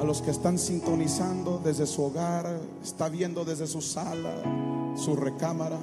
[0.00, 5.78] a los que están sintonizando desde su hogar, está viendo desde su sala, su recámara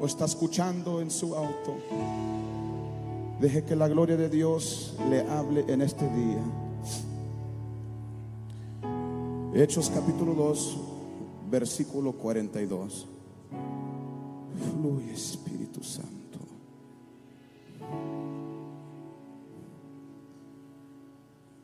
[0.00, 1.76] o está escuchando en su auto.
[3.40, 6.42] Deje que la gloria de Dios le hable en este día.
[9.54, 10.78] Hechos capítulo 2,
[11.48, 13.06] versículo 42.
[14.72, 16.40] Fluye Espíritu Santo.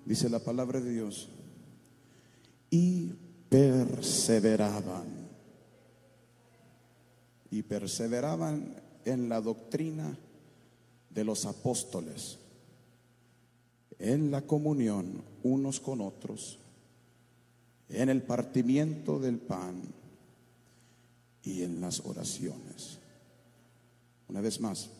[0.04, 1.30] Dice la palabra de Dios.
[2.70, 3.12] Y
[3.48, 5.06] perseveraban.
[7.50, 10.16] Y perseveraban en la doctrina
[11.10, 12.38] de los apóstoles,
[13.98, 16.58] en la comunión unos con otros,
[17.88, 19.82] en el partimiento del pan
[21.42, 22.98] y en las oraciones.
[24.28, 24.90] Una vez más,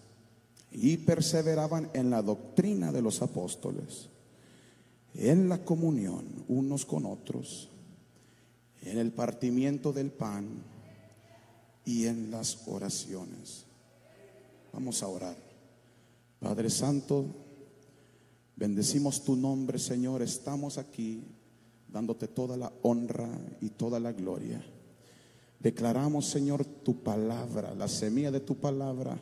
[0.73, 4.09] y perseveraban en la doctrina de los apóstoles,
[5.15, 7.69] en la comunión unos con otros,
[8.83, 10.49] en el partimiento del pan
[11.85, 13.65] y en las oraciones.
[14.73, 15.37] Vamos a orar.
[16.39, 17.27] Padre Santo,
[18.57, 20.23] bendecimos tu nombre, Señor.
[20.23, 21.23] Estamos aquí
[21.89, 23.29] dándote toda la honra
[23.61, 24.65] y toda la gloria.
[25.59, 29.21] Declaramos, Señor, tu palabra, la semilla de tu palabra,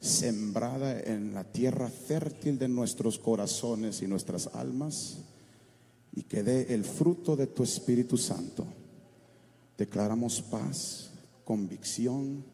[0.00, 5.18] sembrada en la tierra fértil de nuestros corazones y nuestras almas,
[6.14, 8.66] y que dé el fruto de tu Espíritu Santo.
[9.76, 11.10] Declaramos paz,
[11.44, 12.44] convicción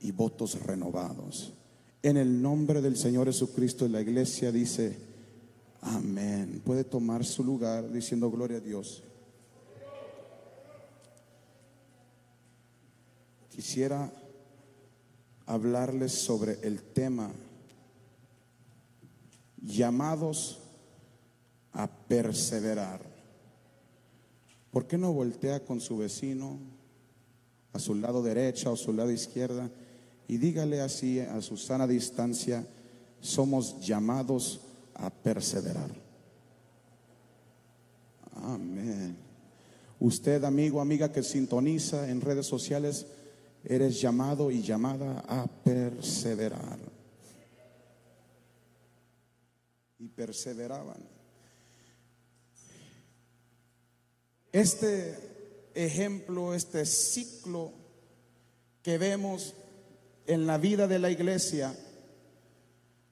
[0.00, 1.52] y votos renovados.
[2.02, 4.96] En el nombre del Señor Jesucristo, la iglesia dice,
[5.82, 6.62] amén.
[6.64, 9.02] Puede tomar su lugar diciendo gloria a Dios.
[13.50, 14.10] Quisiera
[15.50, 17.32] hablarles sobre el tema
[19.60, 20.60] llamados
[21.72, 23.00] a perseverar.
[24.70, 26.60] ¿Por qué no voltea con su vecino
[27.72, 29.68] a su lado derecha o su lado izquierda
[30.28, 32.64] y dígale así a su sana distancia,
[33.20, 34.60] somos llamados
[34.94, 35.90] a perseverar.
[38.36, 39.16] Amén.
[39.98, 43.06] Usted, amigo, amiga que sintoniza en redes sociales,
[43.64, 46.78] eres llamado y llamada a perseverar.
[49.98, 51.02] Y perseveraban.
[54.52, 55.16] Este
[55.74, 57.72] ejemplo, este ciclo
[58.82, 59.54] que vemos
[60.26, 61.74] en la vida de la iglesia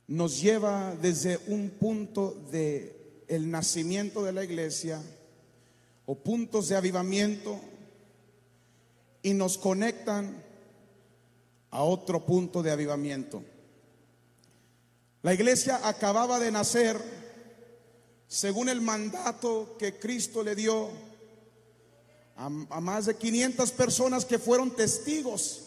[0.06, 5.02] nos lleva desde un punto de el nacimiento de la iglesia
[6.06, 7.60] o puntos de avivamiento
[9.22, 10.42] y nos conectan
[11.70, 13.42] a otro punto de avivamiento.
[15.22, 16.98] La iglesia acababa de nacer
[18.28, 20.90] según el mandato que Cristo le dio
[22.36, 25.62] a, más de 500 personas que fueron testigos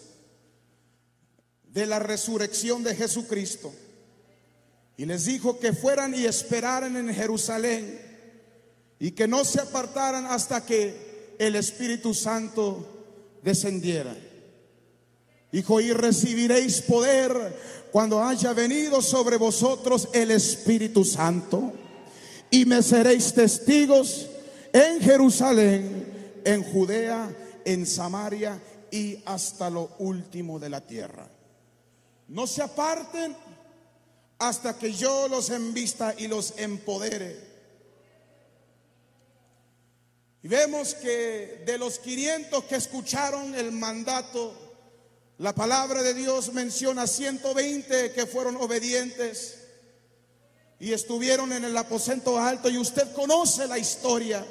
[1.66, 3.74] de la resurrección de Jesucristo.
[4.96, 8.00] Y les dijo que fueran y esperaran en Jerusalén
[9.00, 13.01] y que no se apartaran hasta que el Espíritu Santo
[13.44, 14.16] descendiera.
[15.52, 21.74] Dijo, y recibiréis poder cuando haya venido sobre vosotros el Espíritu Santo.
[22.50, 24.28] Y me seréis testigos
[24.74, 27.36] en Jerusalén, en Judea,
[27.66, 28.60] en Samaria
[28.92, 31.28] y hasta lo último de la tierra.
[32.28, 33.36] No se aparten
[34.40, 37.51] hasta que yo los envista y los empodere.
[40.44, 44.54] Y vemos que de los 500 que escucharon el mandato,
[45.38, 49.60] la palabra de Dios menciona 120 que fueron obedientes
[50.80, 52.70] y estuvieron en el aposento alto.
[52.70, 54.46] Y usted conoce la historia,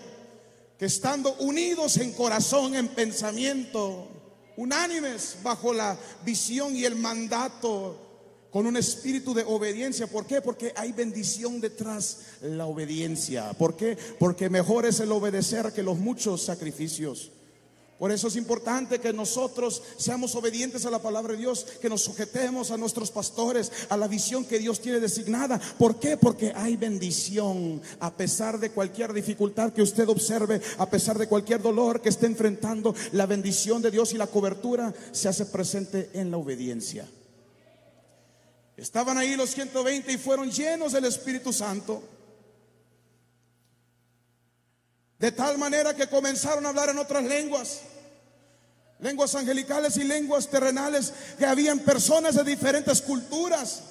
[0.79, 4.09] que estando unidos en corazón, en pensamiento,
[4.57, 8.10] unánimes bajo la visión y el mandato,
[8.51, 10.07] con un espíritu de obediencia.
[10.07, 10.41] ¿Por qué?
[10.41, 13.53] Porque hay bendición detrás la obediencia.
[13.55, 13.97] ¿Por qué?
[14.19, 17.31] Porque mejor es el obedecer que los muchos sacrificios.
[18.01, 22.01] Por eso es importante que nosotros seamos obedientes a la palabra de Dios, que nos
[22.01, 25.61] sujetemos a nuestros pastores, a la visión que Dios tiene designada.
[25.79, 26.17] ¿Por qué?
[26.17, 31.61] Porque hay bendición a pesar de cualquier dificultad que usted observe, a pesar de cualquier
[31.61, 36.31] dolor que esté enfrentando, la bendición de Dios y la cobertura se hace presente en
[36.31, 37.07] la obediencia.
[38.81, 42.03] Estaban ahí los 120 y fueron llenos del Espíritu Santo.
[45.19, 47.83] De tal manera que comenzaron a hablar en otras lenguas,
[49.01, 53.83] lenguas angelicales y lenguas terrenales, que habían personas de diferentes culturas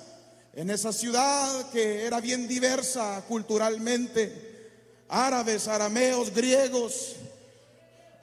[0.54, 4.48] en esa ciudad que era bien diversa culturalmente.
[5.08, 7.16] árabes, arameos, griegos,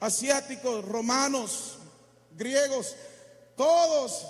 [0.01, 1.77] asiáticos, romanos,
[2.35, 2.93] griegos,
[3.55, 4.27] todos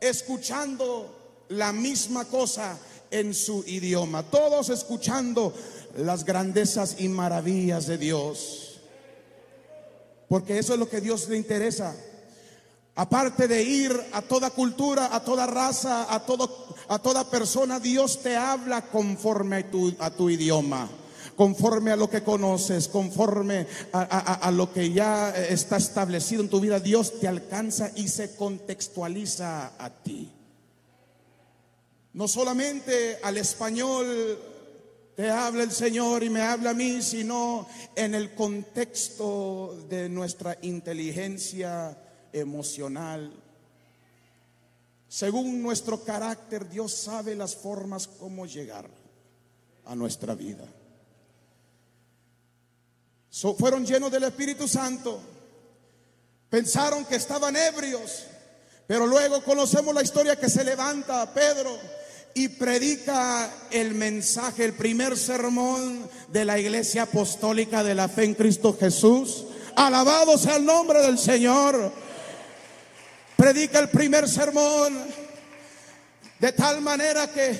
[0.00, 1.17] escuchando
[1.48, 2.78] la misma cosa
[3.10, 5.54] en su idioma, todos escuchando
[5.96, 8.80] las grandezas y maravillas de Dios.
[10.28, 11.94] Porque eso es lo que Dios le interesa.
[12.94, 18.20] Aparte de ir a toda cultura, a toda raza, a, todo, a toda persona, Dios
[18.22, 19.64] te habla conforme
[19.98, 20.88] a tu, idioma
[21.36, 26.80] conforme a lo que conoces, conforme a, lo que ya está establecido en tu vida,
[26.80, 30.32] Dios te alcanza y se contextualiza a ti.
[32.18, 34.36] No solamente al español
[35.14, 40.58] te habla el Señor y me habla a mí, sino en el contexto de nuestra
[40.62, 41.96] inteligencia
[42.32, 43.32] emocional.
[45.06, 48.90] Según nuestro carácter, Dios sabe las formas como llegar
[49.84, 50.66] a nuestra vida
[53.56, 55.20] fueron llenos del Espíritu Santo.
[56.50, 58.24] Pensaron que estaban ebrios,
[58.88, 61.78] pero luego conocemos la historia que se levanta Pedro
[62.34, 68.34] y predica el mensaje, el primer sermón de la iglesia apostólica de la fe en
[68.34, 69.44] Cristo Jesús.
[69.74, 71.92] Alabado sea el nombre del Señor.
[73.36, 74.98] Predica el primer sermón
[76.38, 77.58] de tal manera que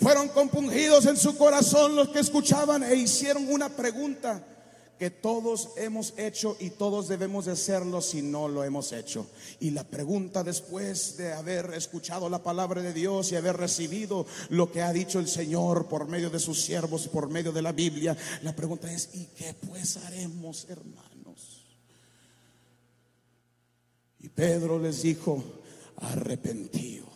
[0.00, 4.42] fueron compungidos en su corazón los que escuchaban e hicieron una pregunta
[5.00, 9.26] que todos hemos hecho y todos debemos de hacerlo si no lo hemos hecho.
[9.58, 14.70] Y la pregunta después de haber escuchado la palabra de Dios y haber recibido lo
[14.70, 18.14] que ha dicho el Señor por medio de sus siervos, por medio de la Biblia,
[18.42, 21.64] la pregunta es, ¿y qué pues haremos, hermanos?
[24.18, 25.42] Y Pedro les dijo,
[25.96, 27.09] arrepentidos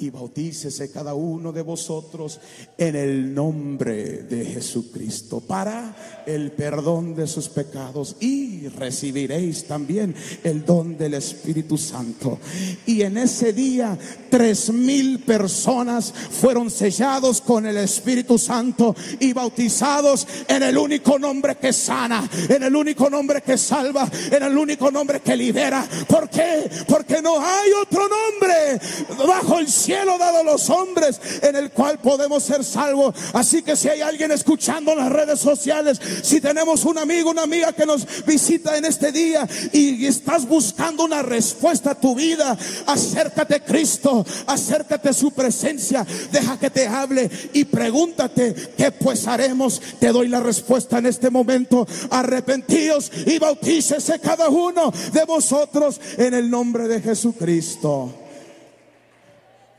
[0.00, 2.40] y bautícese cada uno de vosotros
[2.78, 10.64] en el nombre de Jesucristo para el perdón de sus pecados y recibiréis también el
[10.64, 12.38] don del Espíritu Santo.
[12.86, 13.98] Y en ese día
[14.30, 21.56] tres mil personas fueron sellados con el Espíritu Santo y bautizados en el único nombre
[21.56, 25.86] que sana, en el único nombre que salva, en el único nombre que libera.
[26.08, 26.70] ¿Por qué?
[26.88, 28.80] Porque no hay otro nombre
[29.26, 33.12] bajo el cielo cielo dado a los hombres en el cual podemos ser salvos.
[33.32, 37.42] Así que si hay alguien escuchando en las redes sociales, si tenemos un amigo, una
[37.42, 42.56] amiga que nos visita en este día y estás buscando una respuesta a tu vida,
[42.86, 49.26] acércate a Cristo, acércate a su presencia, deja que te hable y pregúntate qué pues
[49.26, 49.82] haremos.
[49.98, 51.84] Te doy la respuesta en este momento.
[52.10, 58.29] Arrepentíos y bautícese cada uno de vosotros en el nombre de Jesucristo.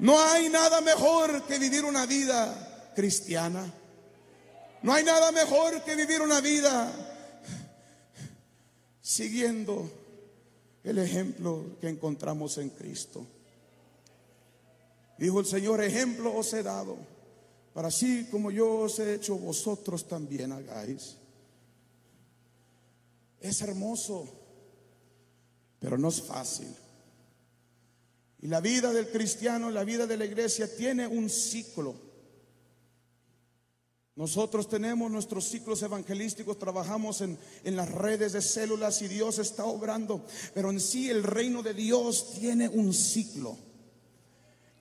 [0.01, 3.71] No hay nada mejor que vivir una vida cristiana.
[4.81, 6.91] No hay nada mejor que vivir una vida
[8.99, 9.91] siguiendo
[10.83, 13.27] el ejemplo que encontramos en Cristo.
[15.19, 16.97] Dijo el Señor, ejemplo os he dado,
[17.71, 21.15] para así como yo os he hecho, vosotros también hagáis.
[23.39, 24.27] Es hermoso,
[25.79, 26.75] pero no es fácil.
[28.41, 31.95] Y la vida del cristiano, la vida de la iglesia tiene un ciclo.
[34.15, 39.65] Nosotros tenemos nuestros ciclos evangelísticos, trabajamos en, en, las redes de células y Dios está
[39.65, 43.57] obrando, pero en sí el reino de Dios tiene un ciclo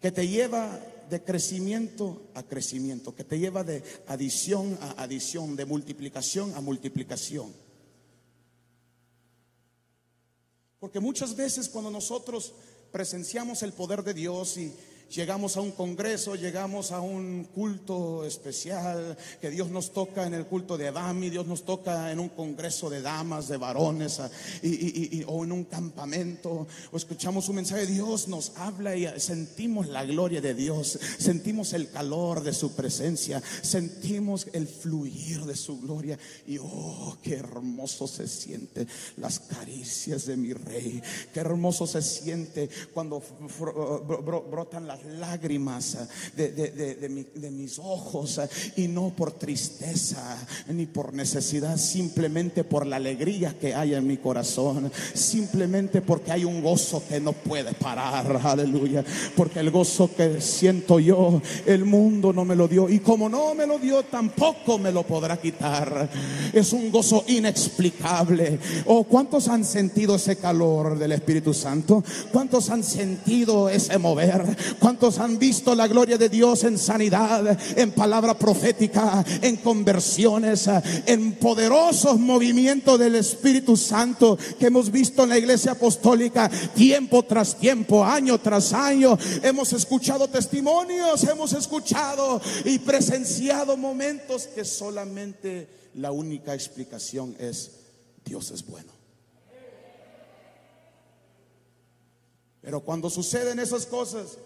[0.01, 5.67] que te lleva de crecimiento a crecimiento, que te lleva de adición a adición, de
[5.67, 7.53] multiplicación a multiplicación.
[10.79, 12.55] Porque muchas veces cuando nosotros
[12.91, 14.75] presenciamos el poder de Dios y
[15.11, 20.47] llegamos a un congreso, llegamos a un culto especial, que Dios nos toca en el
[20.47, 24.31] culto de Adami, Dios nos toca en un congreso de damas, de varones, ah,
[25.27, 30.41] o en un campamento, o escuchamos un mensaje, Dios nos habla y sentimos la gloria
[30.41, 36.59] de Dios, sentimos el calor de su presencia, sentimos el fluir de su gloria, y
[36.59, 38.87] oh, qué hermoso se siente
[39.17, 41.03] las caricias de mi rey,
[41.35, 43.23] qué hermoso se siente cuando
[44.51, 45.97] brotan las lágrimas
[46.37, 50.39] eh, de, mis ojos eh, y no por tristeza
[50.69, 56.45] ni por necesidad, simplemente por la alegría que hay en mi corazón, simplemente porque hay
[56.45, 59.05] un gozo que no puede parar, aleluya,
[59.37, 63.55] porque el gozo que siento yo, el mundo no me lo dio y como no
[63.55, 66.09] me lo dio, tampoco me lo podrá quitar.
[66.53, 68.59] Es un gozo inexplicable.
[68.87, 72.03] ¿O oh, cuántos han sentido ese calor del Espíritu Santo?
[72.33, 74.45] ¿Cuántos han sentido ese mover?
[74.79, 80.69] ¿Cuántos han visto la gloria de Dios en sanidad, en palabra profética, en conversiones,
[81.07, 87.57] en poderosos movimientos del Espíritu Santo que hemos visto en la iglesia apostólica tiempo tras
[87.57, 89.17] tiempo, año tras año?
[89.43, 97.71] Hemos escuchado testimonios, hemos escuchado y presenciado momentos que solamente la única explicación es
[98.25, 98.93] Dios es bueno.
[102.61, 104.37] Pero cuando suceden esas cosas,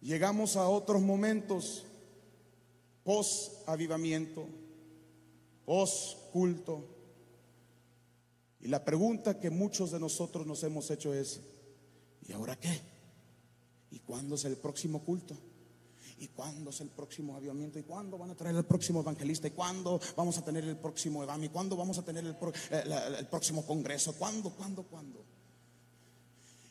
[0.00, 1.84] llegamos a otros momentos
[3.08, 4.46] post avivamiento,
[5.64, 6.84] post culto.
[8.60, 11.40] Y la pregunta que muchos de nosotros nos hemos hecho es,
[12.26, 12.80] ¿y ahora qué?
[13.90, 15.34] ¿Y cuándo es el próximo culto?
[16.18, 17.78] ¿Y cuándo es el próximo avivamiento?
[17.78, 19.46] ¿Y cuándo van a traer el próximo evangelista?
[19.46, 21.44] ¿Y cuándo vamos a tener el próximo EVAM?
[21.44, 22.36] ¿Y cuándo vamos a tener el,
[22.70, 22.84] eh,
[23.18, 24.14] el próximo congreso?
[24.18, 25.24] ¿Cuándo, cuándo, cuándo?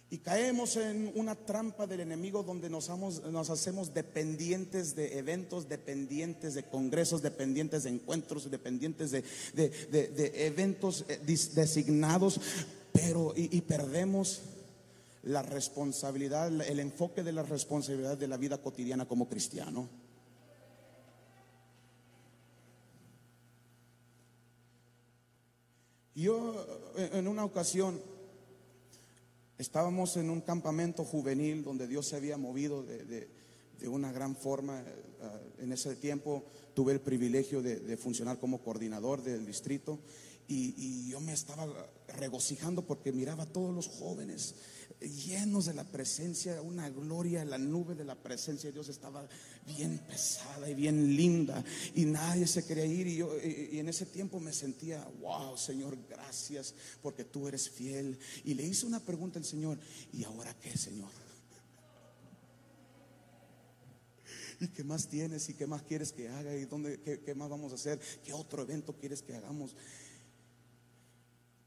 [0.09, 6.53] Y caemos en una trampa del enemigo donde nos, nos, hacemos dependientes de eventos, dependientes
[6.53, 9.23] de congresos, dependientes de encuentros, dependientes de,
[10.45, 11.19] eventos eh,
[11.53, 12.39] designados,
[12.93, 14.43] pero y, perdemos
[15.23, 19.89] la responsabilidad, el enfoque de la responsabilidad de la vida cotidiana como cristiano.
[26.15, 28.01] Yo en una ocasión
[29.57, 33.27] Estábamos en un campamento juvenil donde Dios se había movido de,
[33.87, 34.79] una gran forma.
[34.81, 36.45] Eh, en ese tiempo
[36.75, 39.99] tuve el privilegio de, funcionar como coordinador del distrito
[40.47, 41.67] y, y, yo me estaba
[42.19, 44.53] regocijando porque miraba a todos los jóvenes
[44.99, 49.27] llenos de la presencia, una gloria, la nube de la presencia de Dios estaba
[49.65, 51.63] bien pesada y bien linda
[51.93, 55.97] y nadie se quería ir y yo y en ese tiempo me sentía, wow, Señor,
[56.09, 59.79] gracias porque tú eres fiel y le hice una pregunta al Señor,
[60.13, 61.11] ¿y ahora qué, Señor?
[64.59, 65.47] ¿Y qué más tienes?
[65.49, 66.55] ¿Y qué más quieres que haga?
[66.55, 67.99] ¿Y dónde, qué, qué más vamos a hacer?
[68.23, 69.75] ¿Qué otro evento quieres que hagamos?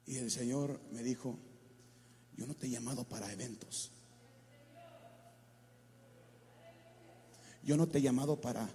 [0.06, 1.38] Y el Señor me dijo,
[2.40, 3.90] yo no te he llamado para eventos.
[7.62, 8.66] Yo no te he llamado para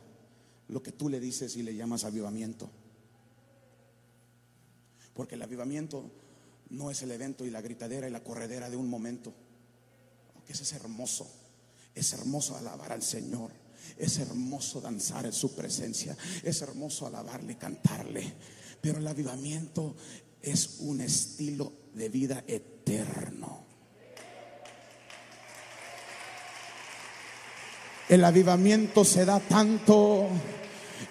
[0.68, 2.70] lo que tú le dices y le llamas avivamiento.
[5.16, 6.12] Porque el avivamiento
[6.70, 9.34] no es el evento y la gritadera y la corredera de un momento.
[10.36, 11.28] Aunque ese es hermoso.
[11.96, 13.50] Es hermoso alabar al Señor.
[13.98, 16.16] Es hermoso danzar en su presencia.
[16.44, 18.32] Es hermoso alabarle y cantarle.
[18.80, 19.96] Pero el avivamiento
[20.46, 23.66] es un estilo de vida eterno.
[28.08, 30.30] El avivamiento se da tanto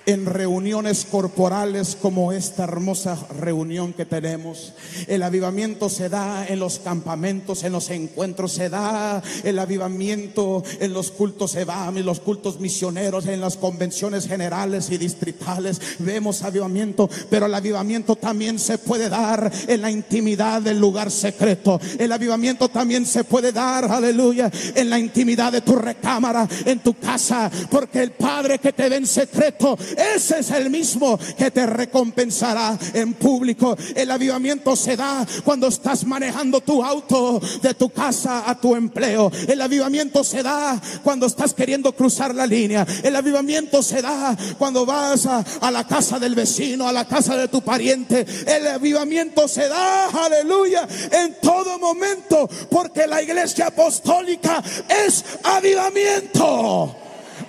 [0.07, 4.73] en reuniones corporales como esta hermosa reunión que tenemos.
[5.07, 10.93] El avivamiento se da en los campamentos, en los encuentros, se da el avivamiento en
[10.93, 15.81] los cultos EVAM y los cultos misioneros, en las convenciones generales y distritales.
[15.99, 21.81] Vemos avivamiento, pero el avivamiento también se puede dar en la intimidad del lugar secreto.
[21.99, 26.95] El avivamiento también se puede dar, aleluya, en la intimidad de tu recámara, en tu
[26.95, 31.67] casa, porque el Padre que te ve en secreto ese es el mismo que te
[31.67, 33.77] recompensará en público.
[33.95, 39.31] El avivamiento se da cuando estás manejando tu auto de tu casa a tu empleo.
[39.49, 42.87] El avivamiento se da cuando estás queriendo cruzar la línea.
[43.03, 47.49] El avivamiento se da cuando vas a, la casa del vecino, a la casa de
[47.49, 48.25] tu pariente.
[48.47, 54.63] El avivamiento se da, aleluya, en todo momento, porque la iglesia apostólica
[55.07, 56.97] es avivamiento.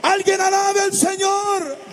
[0.01, 1.84] Alguien alabe al Señor.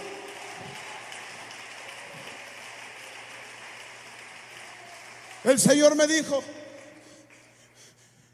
[5.45, 6.41] El Señor me dijo,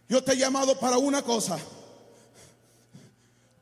[0.09, 1.59] yo te he llamado para una cosa,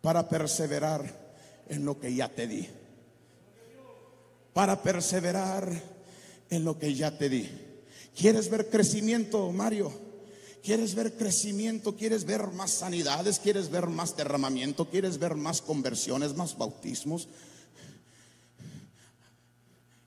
[0.01, 1.27] para perseverar
[1.69, 2.69] en lo que ya te di.
[4.53, 5.71] Para perseverar
[6.51, 7.49] en lo que ya te di.
[8.17, 9.93] ¿Quieres ver crecimiento, Mario?
[10.63, 11.95] ¿Quieres ver crecimiento?
[11.95, 13.39] ¿Quieres ver más sanidades?
[13.39, 14.89] ¿Quieres ver más derramamiento?
[14.91, 17.29] ¿Quieres ver más conversiones, más bautismos?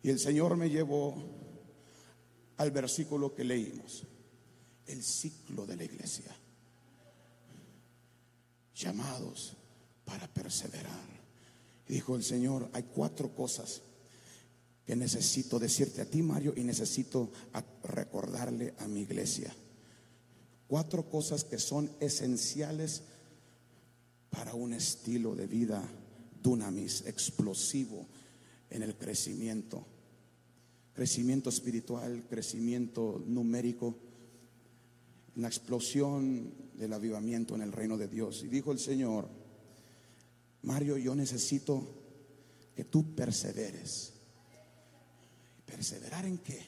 [0.04, 1.16] Y el Señor me llevó
[2.60, 4.04] al versículo que leímos.
[4.86, 6.36] El ciclo de la iglesia.
[8.76, 9.56] Llamados
[10.06, 11.20] para perseverar.
[11.88, 13.82] Dijo el Señor, hay cuatro cosas
[14.86, 17.32] que necesito decirte a ti, Mario, y necesito
[17.84, 19.54] recordarle a mi iglesia.
[20.68, 23.04] Cuatro cosas que son esenciales
[24.30, 25.82] para un estilo de vida
[26.44, 28.06] dunamis, explosivo
[28.70, 29.86] en el crecimiento
[31.00, 33.96] crecimiento espiritual, crecimiento numérico.
[35.38, 38.44] una explosión del avivamiento en el reino de Dios.
[38.44, 39.30] Y dijo el Señor,
[40.64, 41.88] Mario, yo necesito
[42.76, 44.12] que tú perseveres.
[45.66, 46.68] ¿Perseverar en qué?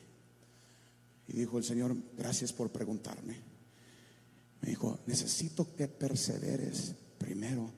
[1.28, 3.36] Y dijo el Señor, gracias por preguntarme.
[4.62, 7.70] Me dijo, necesito que perseveres primero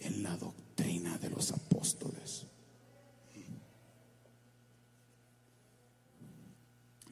[0.00, 2.48] en la doctrina de los apóstoles.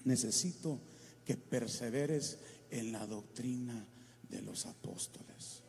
[0.04, 0.80] Necesito
[1.24, 2.38] que perseveres
[2.70, 3.86] en la doctrina
[4.28, 5.62] de los apóstoles.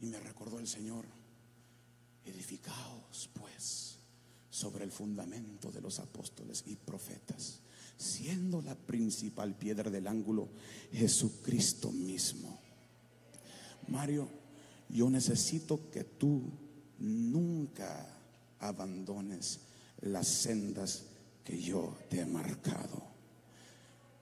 [0.00, 1.06] Y me recordó el Señor,
[2.24, 3.96] edificaos pues
[4.50, 7.60] sobre el fundamento de los apóstoles y profetas,
[7.96, 10.48] siendo la principal piedra del ángulo
[10.92, 12.60] Jesucristo mismo.
[13.88, 14.28] Mario,
[14.88, 16.42] yo necesito que tú
[16.98, 18.06] nunca
[18.60, 19.60] abandones
[20.00, 21.04] las sendas
[21.44, 23.02] que yo te he marcado.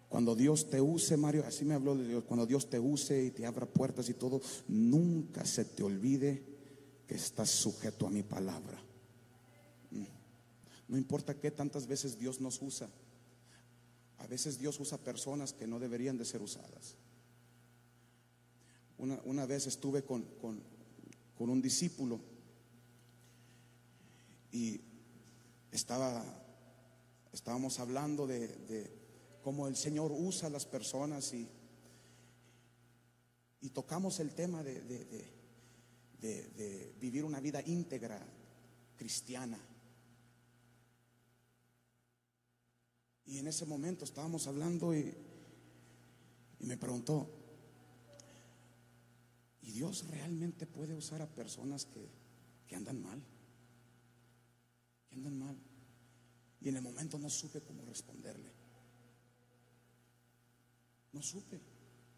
[0.09, 3.31] Cuando Dios te use, Mario, así me habló de Dios, cuando Dios te use y
[3.31, 6.43] te abra puertas y todo, nunca se te olvide
[7.07, 8.79] que estás sujeto a mi palabra.
[9.91, 10.05] Mm.
[10.89, 12.91] No importa qué tantas veces Dios nos usa.
[14.19, 16.97] A veces Dios usa personas que no deberían de ser usadas.
[18.99, 20.25] Una, vez estuve con,
[21.39, 22.21] un discípulo
[24.53, 24.81] y
[25.73, 26.42] estaba,
[27.33, 29.01] estábamos hablando de,
[29.43, 31.49] cómo el Señor usa a las personas y,
[33.61, 34.81] y tocamos el tema de,
[36.21, 38.25] de, vivir una vida íntegra,
[38.97, 39.59] cristiana.
[43.25, 45.13] Y en ese momento estábamos hablando y,
[46.61, 47.29] y me preguntó,
[49.63, 52.09] ¿y Dios realmente puede usar a personas que,
[52.67, 53.21] que andan mal?
[55.09, 55.72] Que andan mal.
[56.63, 58.51] Y en el momento no supe cómo responderle.
[61.13, 61.61] No supe,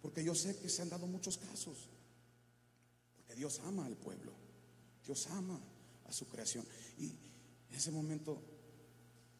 [0.00, 1.88] porque yo sé que se han dado muchos casos.
[3.16, 4.32] Porque Dios ama al pueblo,
[5.04, 5.60] Dios ama
[6.06, 6.64] a su creación.
[6.98, 8.40] Y en ese momento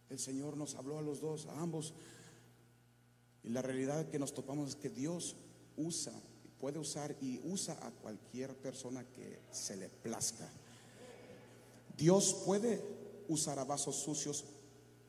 [0.08, 1.94] el Señor nos habló a los dos, a ambos.
[3.42, 5.37] Y la realidad que nos topamos es que Dios
[5.76, 6.12] usa,
[6.59, 10.50] puede usar y usa a cualquier persona que se le plazca.
[11.96, 12.83] Dios puede
[13.28, 14.44] usar a vasos sucios,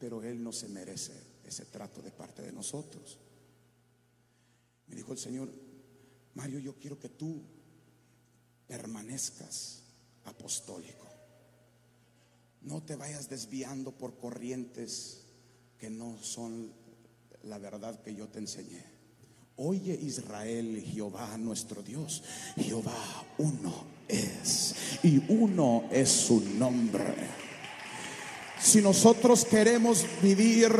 [0.06, 1.13] pero Él no se merece
[1.44, 3.18] ese trato de parte de nosotros.
[4.86, 5.52] Me dijo el Señor,
[6.36, 7.41] Mario, yo quiero que tú
[8.68, 9.82] permanezcas
[10.26, 11.08] apostólico.
[12.62, 15.26] No te vayas desviando por corrientes
[15.80, 16.72] que no son
[17.41, 18.86] la verdad que yo te enseñé.
[19.56, 22.22] Oye Israel, Jehová nuestro Dios,
[22.58, 27.44] Jehová uno es y uno es su nombre.
[28.65, 30.71] Si nosotros queremos vivir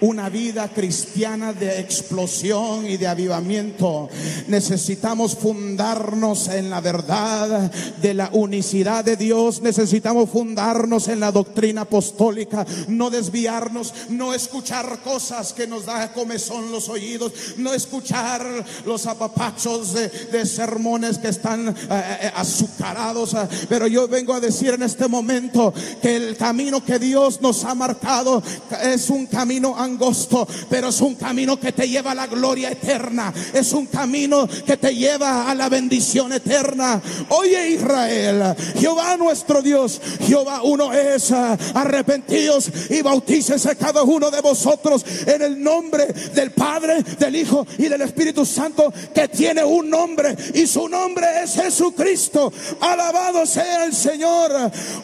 [0.00, 4.08] una vida cristiana de explosión y de avivamiento.
[4.46, 7.70] Necesitamos fundarnos en la verdad
[8.00, 9.60] de la unicidad de Dios.
[9.62, 16.70] Necesitamos fundarnos en la doctrina apostólica, no desviarnos, no escuchar cosas que nos da comezón
[16.70, 23.36] los oídos, no escuchar los apapachos de, sermones que están eh, eh, azucarados.
[23.68, 27.74] Pero yo vengo a decir en este momento que el camino que Dios nos ha
[27.74, 28.42] marcado
[28.82, 33.32] es un camino angosto, pero es un camino que te lleva a la gloria eterna.
[33.52, 37.00] Es un camino que te lleva a la bendición eterna.
[37.30, 41.32] Oye Israel, Jehová nuestro Dios, Jehová uno es.
[41.74, 47.88] Arrepentidos y bautícese cada uno de vosotros en el nombre del Padre, del Hijo y
[47.88, 52.52] del Espíritu Santo, que tiene un nombre y su nombre es Jesucristo.
[52.80, 54.52] Alabado sea el Señor.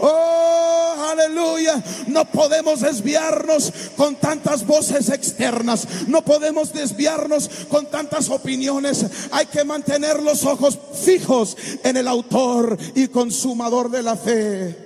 [0.00, 1.82] Oh, aleluya.
[2.06, 6.06] No podemos desviarnos con tantas voces externas.
[6.08, 9.04] No podemos desviarnos con tantas opiniones.
[9.30, 14.76] Hay que mantener los ojos fijos en el autor y consumador de la fe.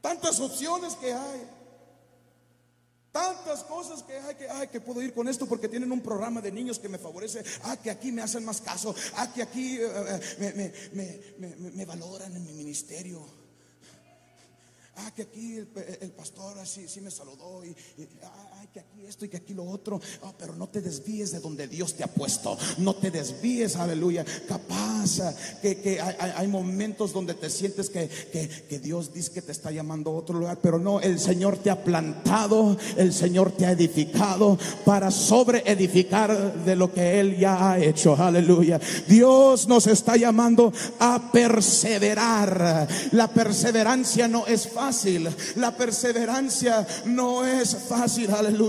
[0.00, 1.59] Tantas opciones que hay.
[3.12, 6.40] Tantas cosas que hay que, ay, que puedo ir con esto porque tienen un programa
[6.40, 7.42] de niños que me favorece.
[7.64, 8.94] Ah, que aquí me hacen más caso.
[9.16, 10.90] Ah, que aquí eh, eh,
[11.38, 13.40] me, me valoran en mi ministerio.
[14.96, 17.64] Ah, que aquí el, pastor así sí me saludó.
[17.64, 17.74] Y,
[18.22, 18.39] ah,
[18.72, 20.00] que aquí esto y que aquí lo otro.
[20.22, 22.56] Ah, pero no te desvíes de donde Dios te ha puesto.
[22.78, 24.24] No te desvíes, aleluya.
[24.46, 29.72] Capaz ah, que, hay, momentos donde te sientes que, que, Dios dice que te está
[29.72, 30.58] llamando a otro lugar.
[30.62, 32.76] Pero no, el Señor te ha plantado.
[32.96, 38.14] El Señor te ha edificado para sobre edificar de lo que Él ya ha hecho.
[38.14, 38.80] Aleluya.
[39.08, 42.86] Dios nos está llamando a perseverar.
[43.10, 45.28] La perseverancia no es fácil.
[45.56, 48.59] La perseverancia no es fácil, aleluya.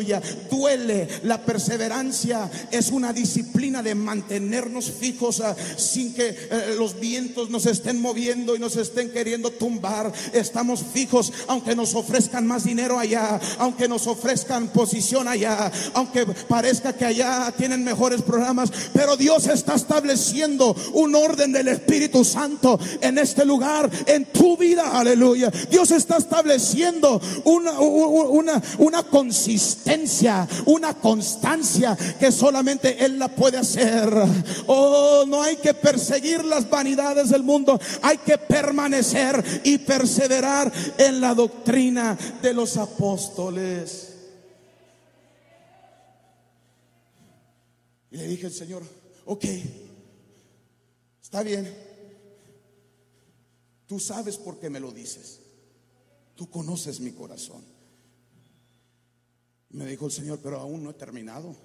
[0.50, 1.08] Duele.
[1.24, 7.66] La perseverancia es una disciplina de mantenernos fijos ah, sin que eh, los vientos nos
[7.66, 10.12] estén moviendo y nos estén queriendo tumbar.
[10.34, 16.94] Estamos fijos, aunque nos ofrezcan más dinero allá, aunque nos ofrezcan posición allá, aunque parezca
[16.94, 23.18] que allá tienen mejores programas, pero Dios está estableciendo un orden del Espíritu Santo en
[23.18, 25.52] este lugar, en tu vida, aleluya.
[25.70, 29.81] Dios está estableciendo una, una, una consistencia,
[30.66, 34.10] una constancia que solamente Él la puede hacer.
[34.68, 41.22] Oh, no hay que perseguir las vanidades del mundo, hay que permanecer y perseverar en
[41.22, 44.08] la doctrina de los apóstoles.
[48.12, 48.84] Y le dije al Señor,
[49.26, 49.46] ok,
[51.22, 51.74] está bien,
[53.88, 55.40] tú sabes por qué me lo dices,
[56.36, 57.71] tú conoces mi corazón.
[59.74, 61.56] Me dijo el Señor, pero aún no he terminado.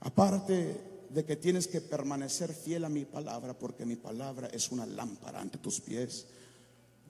[0.00, 0.80] Aparte
[1.10, 5.40] de que tienes que permanecer fiel a mi palabra, porque mi palabra es una lámpara
[5.40, 6.26] ante tus pies,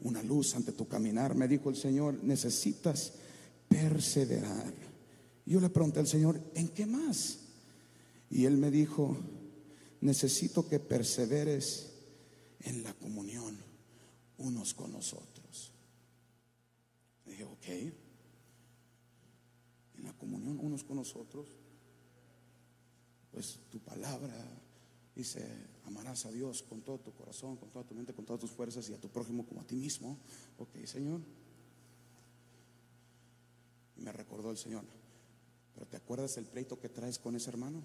[0.03, 1.35] una luz ante tu caminar.
[1.35, 3.12] Me dijo el Señor, necesitas
[3.68, 4.72] perseverar.
[5.46, 7.38] Yo le pregunté al Señor, ¿en qué más?
[8.31, 9.16] Y Él me dijo,
[10.01, 11.92] necesito que perseveres
[12.61, 13.57] en la comunión
[14.38, 15.72] unos con nosotros.
[17.25, 18.06] dije, ok,
[20.17, 21.49] comunión unos con nosotros,
[23.31, 24.35] pues tu palabra
[25.15, 28.51] dice, amarás a Dios con todo tu corazón, con toda tu mente, con todas tus
[28.51, 30.19] fuerzas y a tu prójimo como a ti mismo.
[30.59, 31.21] Ok, Señor.
[33.97, 34.85] Me recordó el Señor,
[35.75, 37.83] pero ¿te acuerdas el pleito que traes con ese hermano?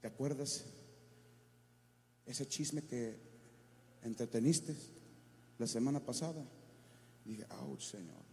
[0.00, 0.64] ¿Te acuerdas
[2.24, 3.20] ese chisme que
[4.02, 4.74] entreteniste
[5.58, 6.46] la semana pasada?
[7.26, 8.24] Dije, oh Señor.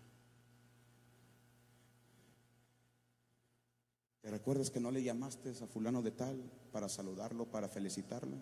[4.21, 8.41] ¿Te recuerdas que no le llamaste a fulano de tal para saludarlo, para felicitarlo?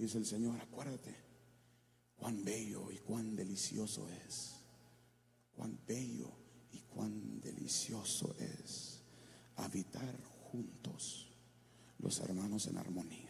[0.00, 1.14] dice el Señor, acuérdate
[2.16, 4.56] cuán bello y cuán delicioso es.
[5.54, 6.32] Cuán bello
[6.72, 9.02] y cuán delicioso es
[9.56, 10.18] habitar
[10.50, 11.28] juntos
[11.98, 13.29] los hermanos en armonía.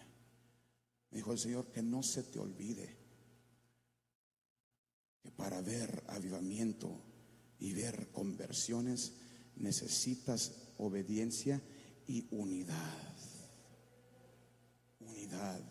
[1.10, 2.96] Me dijo el Señor que no se te olvide
[5.22, 7.02] que para ver avivamiento
[7.58, 9.14] y ver conversiones
[9.56, 11.60] necesitas obediencia
[12.06, 13.16] y unidad.
[15.00, 15.62] Unidad.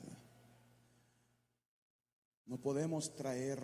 [2.46, 3.60] No podemos traer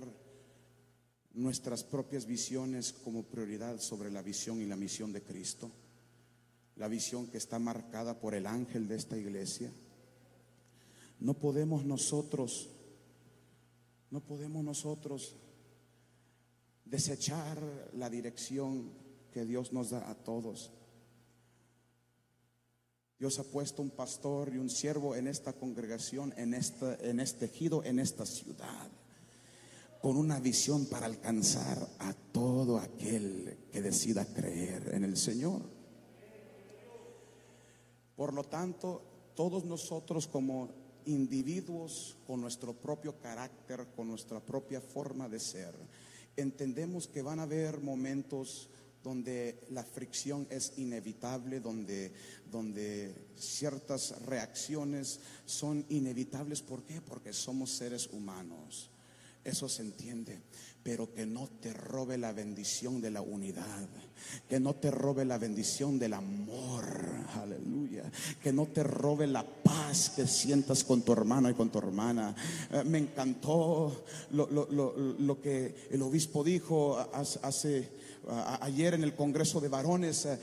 [1.34, 5.72] nuestras propias visiones como prioridad sobre la visión y la misión de Cristo.
[6.76, 9.72] La visión que está marcada por el ángel de esta iglesia.
[11.20, 12.70] No podemos nosotros,
[14.12, 15.36] no podemos nosotros
[16.86, 17.58] desechar
[17.94, 18.92] la dirección
[19.32, 20.72] que Dios nos da a todos.
[23.18, 27.46] Dios ha puesto un pastor y un siervo en esta congregación, en, esta, en este
[27.46, 28.92] ejido, en esta ciudad,
[30.02, 35.62] con una visión para alcanzar a todo aquel que decida creer en el Señor.
[38.16, 39.02] Por lo tanto,
[39.34, 45.76] todos nosotros como individuos, con nuestro propio carácter, con nuestra propia forma de ser,
[46.36, 48.70] entendemos que van a haber momentos
[49.04, 52.12] donde la fricción es inevitable, donde,
[52.52, 56.64] donde ciertas reacciones son inevitables.
[56.64, 57.02] ¿Por qué?
[57.02, 58.90] Porque somos seres humanos.
[59.46, 60.42] Eso se entiende.
[60.84, 63.88] Pero que no te robe la bendición de la unidad,
[64.50, 66.86] que no te robe la bendición del amor,
[67.36, 68.04] aleluya,
[68.42, 72.36] que no te robe la paz que sientas con tu hermano y con tu hermana.
[72.72, 77.90] Eh, me encantó lo, que el obispo dijo hace,
[78.62, 80.38] ayer en el Congreso de Varones, eh,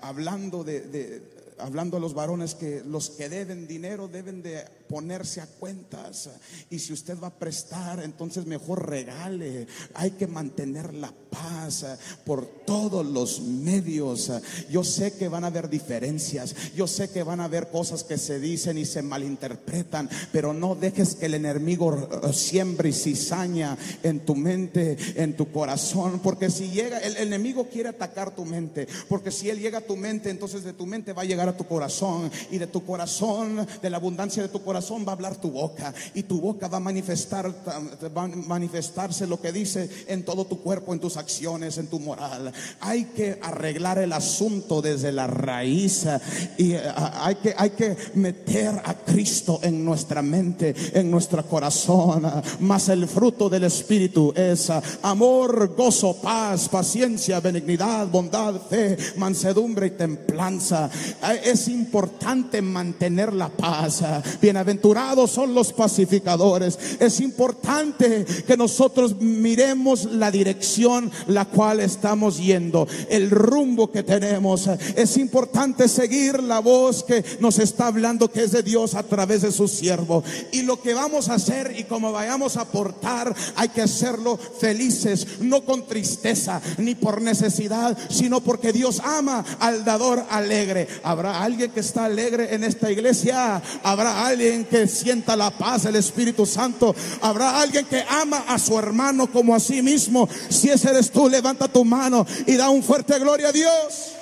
[0.00, 5.46] hablando de hablando a los varones que los que deben dinero deben de ponerse a
[5.46, 6.28] cuentas.
[6.68, 9.66] Y si usted va a prestar, entonces mejor regale.
[9.94, 11.86] Hay que mantener la paz
[12.26, 14.30] por todos los medios.
[14.70, 16.54] Yo sé que van a haber diferencias.
[16.76, 20.10] Yo sé que van a haber cosas que se dicen y se malinterpretan.
[20.32, 26.20] Pero no dejes que el enemigo siembre cizaña en tu mente, en tu corazón.
[26.20, 28.86] Porque si llega, el enemigo quiere atacar tu mente.
[29.08, 31.53] Porque si él llega a tu mente, entonces de tu mente va a llegar a
[31.56, 32.30] tu corazón.
[32.50, 35.92] Y de tu corazón, de la abundancia de tu corazón va a hablar tu boca
[36.14, 37.52] y tu boca va a manifestar
[38.46, 42.52] manifestarse lo que dice en todo tu cuerpo, en tus acciones, en tu moral.
[42.80, 46.06] Hay que arreglar el asunto desde la raíz
[46.58, 52.30] y eh, hay que hay que meter a Cristo en nuestra mente, en nuestro corazón.
[52.60, 54.70] Mas el fruto del espíritu es
[55.02, 60.90] amor, gozo, paz, paciencia, benignidad, bondad, fe, mansedumbre y templanza.
[61.42, 64.02] Es importante mantener la paz.
[64.40, 66.78] Bienaventurados son los pacificadores.
[67.00, 74.68] Es importante que nosotros miremos la dirección la cual estamos yendo, el rumbo que tenemos.
[74.96, 79.42] Es importante seguir la voz que nos está hablando que es de Dios a través
[79.42, 80.22] de su siervo.
[80.52, 85.40] Y lo que vamos a hacer y como vayamos a aportar, hay que hacerlo felices,
[85.40, 90.88] no con tristeza ni por necesidad, sino porque Dios ama al dador alegre.
[91.26, 96.46] Alguien que está alegre en esta iglesia, habrá alguien que sienta la paz del Espíritu
[96.46, 100.28] Santo, habrá alguien que ama a su hermano como a sí mismo.
[100.48, 104.14] Si ese eres tú, levanta tu mano y da un fuerte gloria a Dios.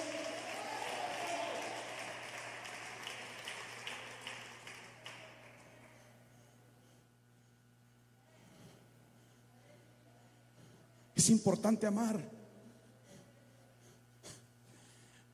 [11.14, 12.20] Es importante amar.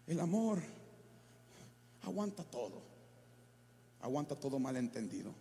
[0.06, 0.77] El amor
[2.08, 2.82] aguanta todo.
[4.00, 5.32] Aguanta todo malentendido.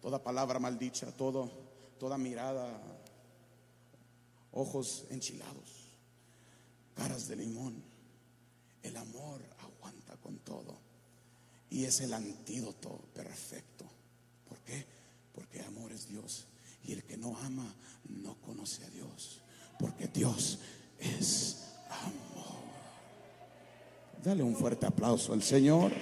[0.00, 1.50] Toda palabra maldicha, todo,
[1.98, 2.80] toda mirada,
[4.50, 5.88] ojos enchilados,
[6.94, 7.82] caras de limón.
[8.82, 10.76] El amor aguanta con todo.
[11.70, 13.86] Y es el antídoto perfecto.
[14.48, 14.84] ¿Por qué?
[15.32, 16.46] Porque amor es Dios.
[16.84, 17.72] Y el que no ama
[18.08, 19.40] no conoce a Dios,
[19.78, 20.58] porque Dios
[20.98, 22.21] es amor.
[24.22, 25.92] Dale un fuerte aplauso al Señor.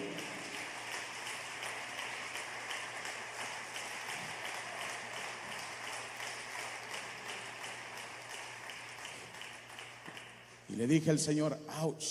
[10.68, 12.04] Y le dije al Señor, ouch,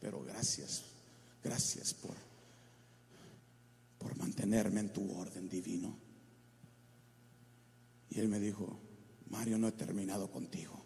[0.00, 0.84] pero gracias,
[1.44, 2.14] gracias por,
[3.98, 5.98] por mantenerme en tu orden divino.
[8.08, 8.80] Y él me dijo,
[9.28, 10.85] Mario, no he terminado contigo.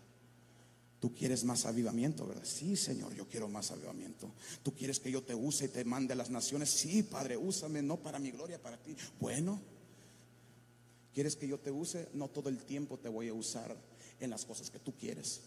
[1.01, 2.45] Tú quieres más avivamiento, ¿verdad?
[2.45, 4.31] Sí, Señor, yo quiero más avivamiento.
[4.63, 6.71] Tú quieres que yo te use y te mande a las naciones.
[6.71, 8.95] Sí, Padre, úsame, no para mi gloria, para ti.
[9.19, 9.61] Bueno,
[11.15, 12.09] ¿quieres que yo te use?
[12.13, 13.75] No todo el tiempo te voy a usar
[14.21, 15.41] en las cosas que tú quieres.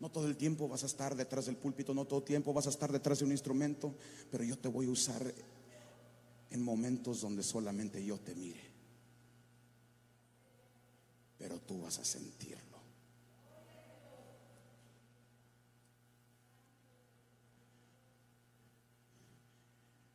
[0.00, 2.66] No todo el tiempo vas a estar detrás del púlpito, no todo el tiempo vas
[2.66, 3.94] a estar detrás de un instrumento,
[4.30, 5.32] pero yo te voy a usar
[6.50, 8.74] en momentos donde solamente yo te mire
[11.44, 12.73] pero tú vas a sentirlo.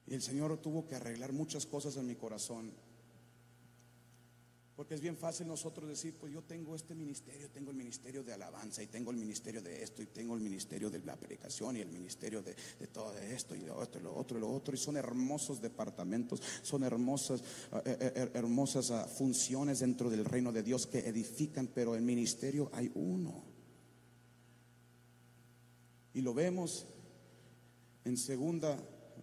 [0.09, 2.73] Y el Señor tuvo que arreglar muchas cosas en mi corazón.
[4.75, 8.33] Porque es bien fácil nosotros decir, pues yo tengo este ministerio, tengo el ministerio de
[8.33, 11.81] alabanza y tengo el ministerio de esto y tengo el ministerio de la predicación y
[11.81, 12.55] el ministerio de,
[12.87, 14.73] todo esto y lo otro y lo otro y lo otro.
[14.73, 17.43] Y son hermosos departamentos, son hermosas,
[17.85, 22.71] eh, eh, hermosas ah, funciones dentro del reino de Dios que edifican, pero el ministerio
[22.73, 23.43] hay uno.
[26.15, 26.87] Y lo vemos
[28.05, 28.79] en segunda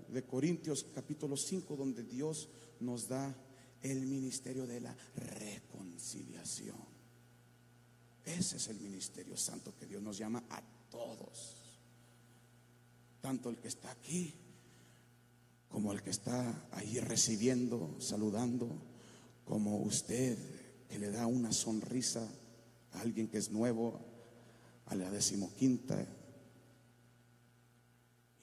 [0.08, 2.48] de Corintios capítulo 5 donde Dios
[2.80, 3.34] nos da
[3.82, 6.76] el ministerio de la reconciliación.
[8.24, 11.56] Ese es el ministerio santo que Dios nos llama a todos.
[13.20, 14.34] Tanto el que está aquí
[15.68, 18.68] como el que está ahí recibiendo, saludando,
[19.44, 20.38] como usted
[20.88, 22.28] que le da una sonrisa
[22.92, 24.00] a alguien que es nuevo,
[24.86, 26.06] a la decimoquinta,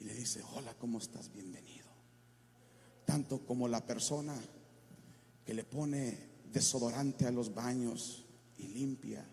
[0.04, 1.32] y le dice, hola, ¿cómo estás?
[1.32, 1.88] Bienvenido.
[3.06, 4.38] Tanto como la persona
[5.46, 8.26] que le pone desodorante a los baños
[8.58, 9.26] y limpia.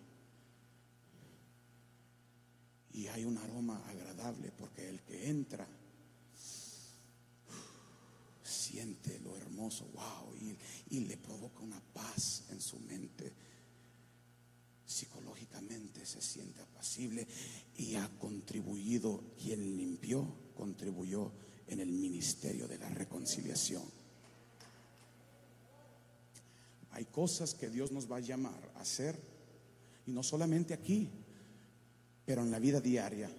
[2.94, 5.68] Y hay un aroma agradable porque el que entra
[8.42, 10.56] siente lo hermoso, wow, y,
[10.96, 13.34] y le provoca una paz en su mente.
[14.86, 17.28] Psicológicamente se siente apacible
[17.76, 21.32] y ha contribuido, quien limpió, contribuyó
[21.68, 23.84] en el ministerio de la reconciliación.
[26.92, 29.18] Hay cosas que Dios nos va a llamar a hacer,
[30.06, 31.10] y no solamente aquí,
[32.26, 33.30] pero en la vida diaria,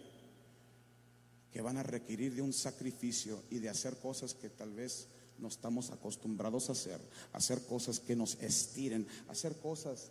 [1.53, 5.49] que van a requerir de un sacrificio y de hacer cosas que tal vez no
[5.49, 7.01] estamos acostumbrados a hacer,
[7.33, 10.11] hacer cosas que nos estiren, hacer cosas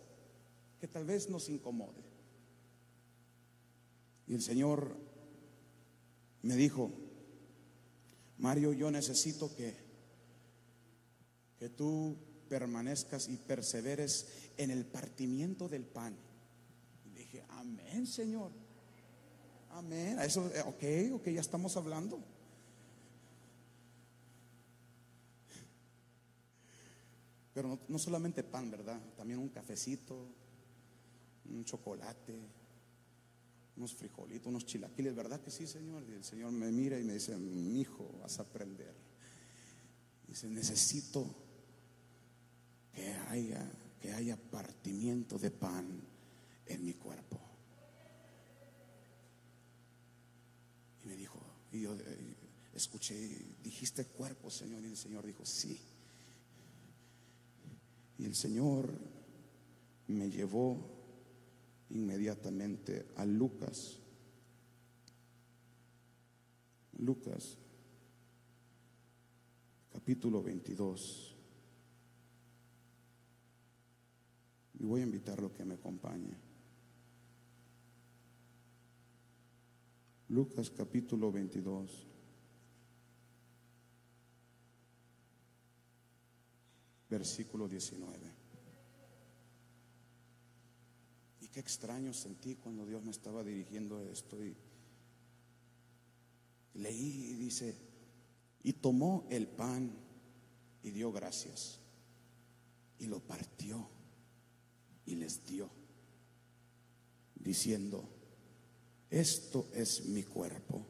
[0.80, 2.02] que tal vez nos incomode.
[4.28, 4.96] Y el Señor
[6.42, 6.90] me dijo,
[8.38, 9.92] Mario, yo necesito que
[11.62, 12.16] que tú
[12.48, 14.26] permanezcas y perseveres
[14.56, 16.16] en el partimiento del pan.
[17.04, 18.50] Y dije, amén, Señor.
[19.70, 20.18] Amén.
[20.18, 22.18] Eso, eh, ok, ok, ya estamos hablando.
[27.54, 29.00] Pero no, no solamente pan, ¿verdad?
[29.16, 30.26] También un cafecito,
[31.48, 32.40] un chocolate,
[33.76, 36.04] unos frijolitos, unos chilaquiles, ¿verdad que sí, Señor?
[36.08, 38.94] Y el Señor me mira y me dice, mi hijo, vas a aprender.
[40.26, 41.26] Dice, necesito
[42.92, 46.02] que haya, que haya partimiento de pan
[46.66, 47.40] en mi cuerpo.
[51.02, 51.40] Y me dijo,
[51.72, 52.36] y yo eh,
[52.74, 53.14] escuché,
[53.62, 55.80] dijiste cuerpo, Señor, y el Señor dijo, sí.
[58.18, 58.92] Y el Señor
[60.08, 61.01] me llevó
[61.92, 64.00] inmediatamente a Lucas.
[66.98, 67.58] Lucas,
[69.92, 71.36] capítulo 22.
[74.80, 76.36] Y voy a invitarlo que me acompañe.
[80.28, 82.08] Lucas capítulo 22.
[87.10, 88.42] Versículo 19.
[91.41, 94.56] Y qué extraño sentí cuando Dios me estaba dirigiendo esto y
[96.74, 97.76] leí y dice,
[98.62, 99.92] y tomó el pan
[100.82, 101.78] y dio gracias
[102.98, 103.88] y lo partió
[105.04, 105.68] y les dio,
[107.34, 108.08] diciendo,
[109.10, 110.86] esto es mi cuerpo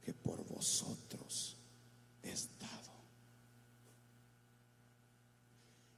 [0.00, 1.56] que por vosotros
[2.22, 2.92] es dado.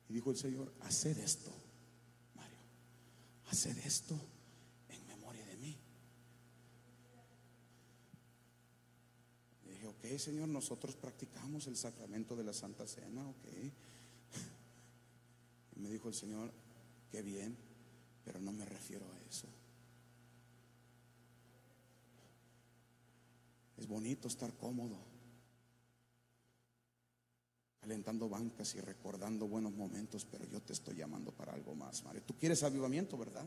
[0.08, 1.52] Y dijo el Señor, haced esto,
[3.50, 4.18] haced esto
[4.88, 5.76] en memoria de mí.
[9.64, 13.46] Le dije, ok, Señor, nosotros practicamos el sacramento de la Santa Cena, ok.
[15.76, 16.52] Y me dijo el Señor,
[17.11, 17.56] qué bien,
[18.24, 19.48] pero no me refiero a eso.
[23.76, 24.98] Es bonito estar cómodo,
[27.88, 32.22] calentando bancas y recordando buenos momentos, pero yo te estoy llamando para algo más, Mario.
[32.22, 33.46] Tú quieres avivamiento, ¿verdad?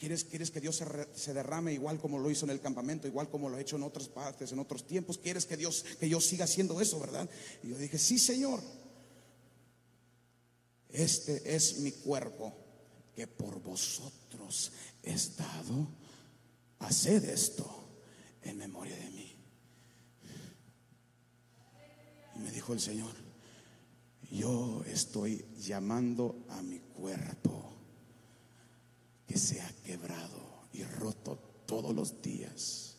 [0.00, 0.82] ¿Quieres, que Dios
[1.14, 3.84] se, derrame igual como lo hizo en el campamento, igual como lo ha hecho en
[3.84, 5.18] otras partes, en otros tiempos?
[5.18, 7.30] ¿Quieres que Dios, que yo siga haciendo eso, verdad?
[7.62, 8.60] Y yo dije, sí, Señor.
[10.88, 12.52] Este es mi cuerpo
[13.14, 14.72] que por vosotros
[15.04, 15.86] es dado.
[16.80, 17.64] Haced esto
[18.42, 19.36] en memoria de mí.
[22.34, 23.27] Y me dijo el Señor,
[24.30, 27.72] yo estoy llamando a mi cuerpo
[29.26, 31.36] que sea quebrado y roto
[31.66, 32.96] todos los días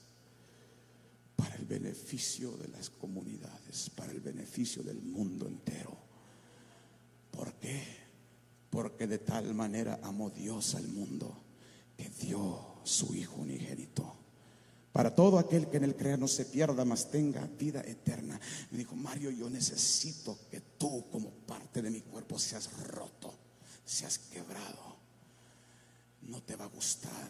[1.36, 5.98] para el beneficio de las comunidades, para el beneficio del mundo entero.
[7.32, 7.82] ¿Por qué?
[8.70, 11.44] Porque de tal manera amó Dios al mundo
[11.96, 14.19] que dio su Hijo unigénito.
[14.92, 18.40] Para todo aquel que en él crea no se pierda, mas tenga vida eterna.
[18.72, 23.34] Me dijo, Mario, yo necesito que tú como parte de mi cuerpo seas roto,
[23.86, 24.98] seas quebrado.
[26.24, 27.30] No te va a gustar.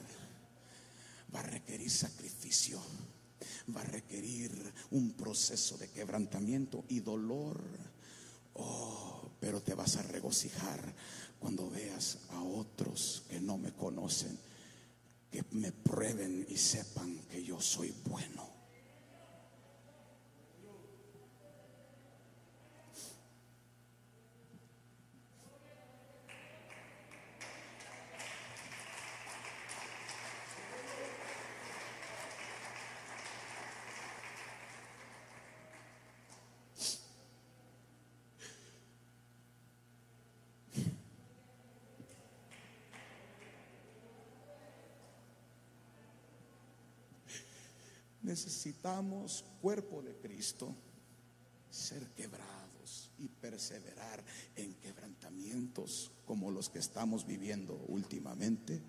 [1.34, 2.82] Va a requerir sacrificio.
[3.76, 4.52] Va a requerir
[4.92, 7.62] un proceso de quebrantamiento y dolor.
[8.56, 10.94] Oh, pero te vas a regocijar
[11.40, 14.38] cuando veas a otros que no me conocen,
[15.32, 18.59] que me prueben y sepan que yo soy bueno.
[48.40, 50.74] Necesitamos, cuerpo de Cristo,
[51.70, 54.24] ser quebrados y perseverar
[54.56, 58.82] en quebrantamientos como los que estamos viviendo últimamente,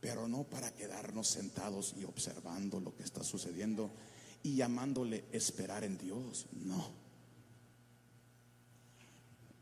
[0.00, 3.90] pero no para quedarnos sentados y observando lo que está sucediendo
[4.42, 6.92] y llamándole esperar en Dios, no.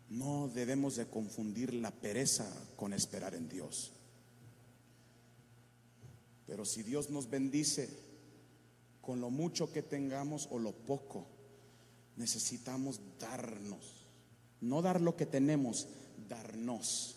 [0.09, 3.93] No debemos de confundir la pereza con esperar en Dios.
[6.45, 8.06] Pero si Dios nos bendice
[9.07, 11.29] con lo mucho que tengamos o lo poco,
[12.17, 14.05] necesitamos darnos,
[14.61, 15.87] no dar lo que tenemos,
[16.29, 17.15] darnos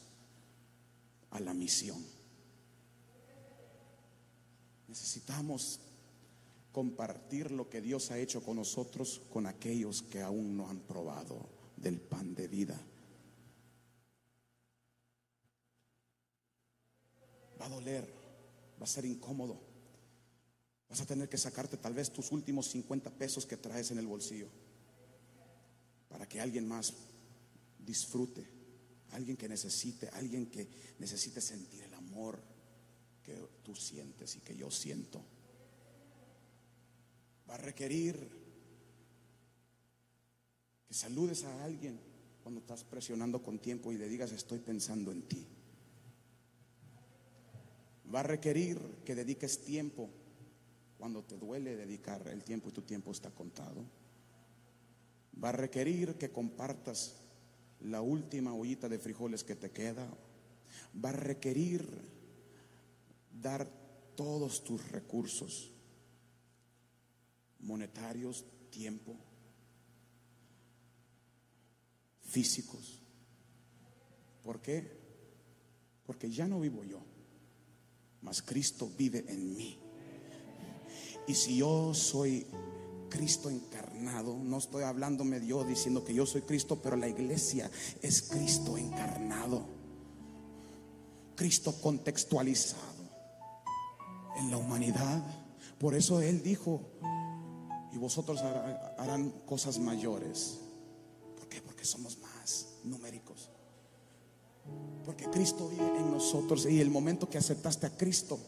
[1.31, 2.05] a la misión.
[4.87, 5.79] Necesitamos
[6.71, 11.49] compartir lo que Dios ha hecho con nosotros con aquellos que aún no han probado
[11.75, 12.79] del pan de vida.
[17.59, 18.07] Va a doler,
[18.79, 19.68] va a ser incómodo.
[20.89, 24.07] Vas a tener que sacarte tal vez tus últimos 50 pesos que traes en el
[24.07, 24.49] bolsillo
[26.09, 26.93] para que alguien más
[27.77, 28.45] disfrute,
[29.11, 30.67] alguien que necesite, alguien que
[30.97, 32.41] necesite sentir el amor
[33.23, 35.23] que tú sientes y que yo siento.
[37.47, 38.15] Va a requerir
[40.87, 41.99] que saludes a alguien
[42.41, 45.45] cuando estás presionando con tiempo y le digas estoy pensando en ti.
[48.13, 50.09] Va a requerir que dediques tiempo
[50.99, 53.85] cuando te duele dedicar el tiempo y tu tiempo está contado.
[55.41, 57.15] Va a requerir que compartas
[57.79, 60.05] la última ollita de frijoles que te queda.
[60.93, 61.87] Va a requerir
[63.41, 63.65] dar
[64.15, 65.71] todos tus recursos
[67.59, 69.15] monetarios, tiempo,
[72.23, 72.99] físicos.
[74.43, 74.99] ¿Por qué?
[76.05, 77.01] Porque ya no vivo yo,
[78.21, 79.88] mas Cristo vive en mí.
[81.29, 82.47] Y si yo soy
[83.07, 87.69] Cristo encarnado, no estoy hablándome yo diciendo que yo soy Cristo, pero la iglesia
[88.01, 89.61] es Cristo encarnado,
[91.35, 92.81] Cristo contextualizado
[94.39, 95.23] en la humanidad.
[95.77, 96.81] Por eso Él dijo,
[97.93, 98.41] y vosotros
[98.97, 100.57] harán cosas mayores.
[101.37, 101.61] ¿Por qué?
[101.61, 103.51] Porque somos más numéricos.
[105.05, 108.39] Porque Cristo vive en nosotros y el momento que aceptaste a Cristo,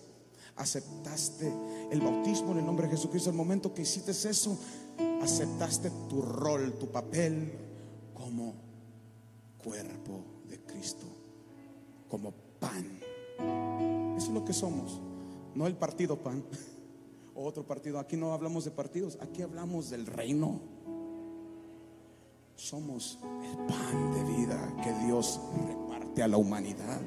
[0.56, 1.52] aceptaste
[1.92, 4.58] el bautismo en el nombre de Jesucristo, el momento que hiciste eso,
[5.22, 7.54] aceptaste tu rol, tu papel
[8.14, 8.54] como
[9.64, 11.06] cuerpo de Cristo,
[12.10, 13.00] como pan.
[14.18, 15.00] Eso es lo que somos,
[15.56, 16.44] no el partido pan
[17.36, 18.00] o otro partido.
[18.00, 20.60] Aquí no hablamos de partidos, aquí hablamos del reino.
[22.56, 27.02] Somos el pan de vida que Dios reparte a la humanidad.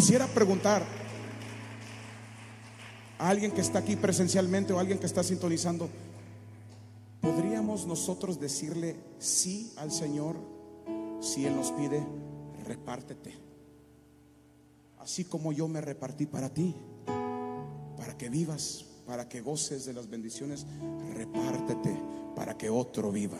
[0.00, 0.82] Quisiera preguntar
[3.18, 5.90] a alguien que está aquí presencialmente o alguien que está sintonizando,
[7.20, 10.36] ¿podríamos nosotros decirle sí al Señor
[11.20, 12.02] si Él nos pide,
[12.64, 13.34] repártete?
[15.00, 16.74] Así como yo me repartí para ti,
[17.98, 20.64] para que vivas, para que goces de las bendiciones,
[21.12, 21.94] repártete
[22.34, 23.38] para que otro viva.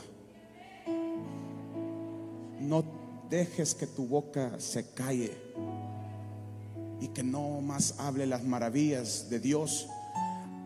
[2.61, 2.85] No
[3.31, 5.35] dejes que tu boca se calle
[7.01, 9.89] y que no más hable las maravillas de Dios.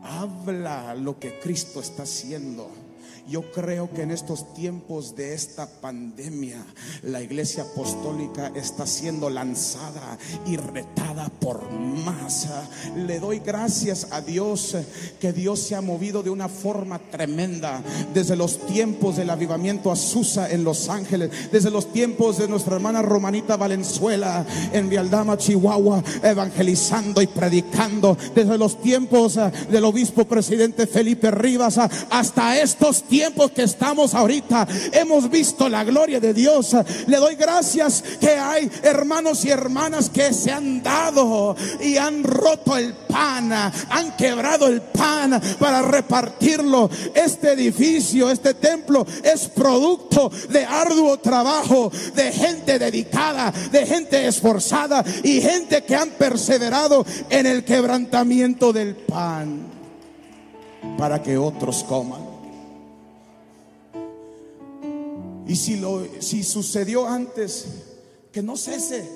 [0.03, 2.84] Habla lo que Cristo está haciendo.
[3.27, 6.63] Yo creo que en estos tiempos de esta pandemia,
[7.03, 12.69] la iglesia apostólica está siendo lanzada y retada por masa.
[12.95, 14.77] Le doy gracias a Dios
[15.19, 20.51] que Dios se ha movido de una forma tremenda desde los tiempos del avivamiento Azusa
[20.51, 27.23] en Los Ángeles, desde los tiempos de nuestra hermana Romanita Valenzuela en Vialdama, Chihuahua, evangelizando
[27.23, 29.39] y predicando, desde los tiempos
[29.71, 31.79] del obispo presidente Felipe Rivas
[32.11, 36.75] hasta estos tiempos tiempos que estamos ahorita, hemos visto la gloria de Dios.
[37.07, 42.77] Le doy gracias que hay hermanos y hermanas que se han dado y han roto
[42.77, 46.91] el pan, han quebrado el pan para repartirlo.
[47.15, 55.05] Este edificio, este templo es producto de arduo trabajo, de gente dedicada, de gente esforzada
[55.23, 59.69] y gente que han perseverado en el quebrantamiento del pan
[60.99, 62.34] para que otros coman.
[65.47, 67.67] Y si, lo, si sucedió antes,
[68.33, 69.09] que no cese.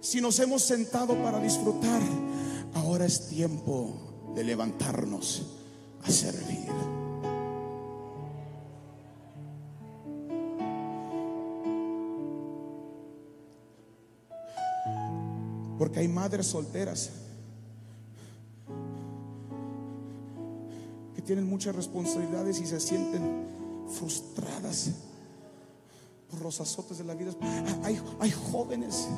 [0.00, 2.00] Si nos hemos sentado para disfrutar,
[2.74, 5.46] ahora es tiempo de levantarnos
[6.02, 6.66] a servir.
[15.78, 17.10] Porque hay madres solteras
[21.14, 23.59] que tienen muchas responsabilidades y se sienten
[23.90, 24.90] frustradas
[26.30, 27.32] por los azotes de la vida.
[27.82, 29.08] Hay, jóvenes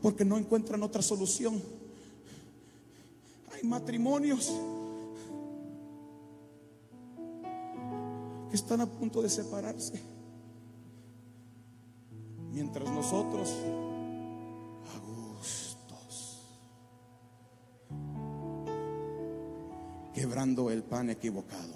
[0.00, 1.60] porque no encuentran otra solución.
[3.52, 4.52] Hay matrimonios
[8.48, 10.00] que están a punto de separarse.
[12.52, 13.54] Mientras nosotros
[20.30, 21.74] quebrando el pan equivocado.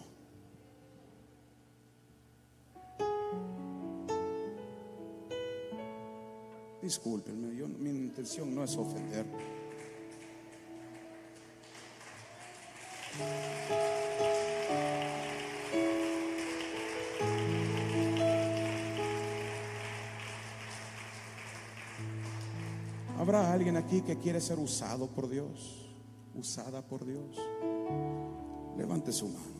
[6.80, 9.26] Discúlpenme, yo, mi intención no es ofender.
[23.18, 25.90] ¿Habrá alguien aquí que quiere ser usado por Dios?
[26.36, 27.36] Usada por Dios.
[28.77, 29.55] Levante su mano.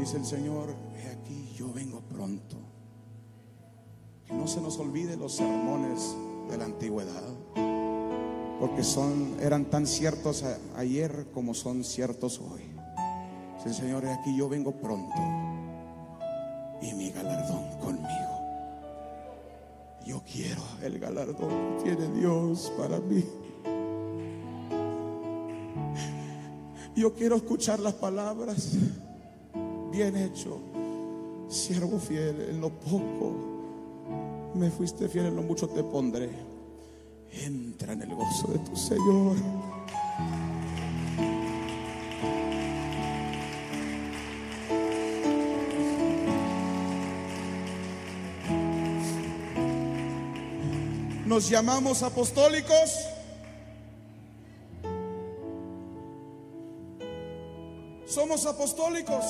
[0.00, 2.56] Dice el Señor, he aquí, yo vengo pronto.
[4.26, 6.16] Que no se nos olvide los sermones
[6.48, 7.22] de la antigüedad,
[8.58, 10.44] porque son, eran tan ciertos
[10.76, 12.62] ayer como son ciertos hoy.
[13.56, 15.20] Dice el Señor, he aquí, yo vengo pronto
[16.80, 18.29] y mi galardón conmigo.
[20.30, 23.24] Quiero el galardón que tiene Dios para mí.
[26.96, 28.76] Yo quiero escuchar las palabras.
[29.90, 30.60] Bien hecho,
[31.48, 33.50] siervo fiel, en lo poco
[34.54, 36.30] me fuiste fiel, en lo mucho te pondré.
[37.32, 39.36] Entra en el gozo de tu Señor.
[51.40, 52.90] Nos llamamos apostólicos.
[58.04, 59.24] Somos apostólicos.